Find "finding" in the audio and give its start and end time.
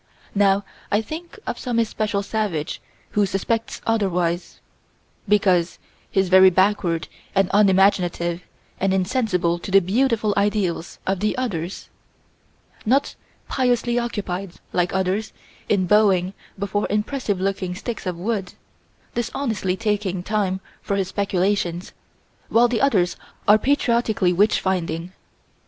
24.59-25.13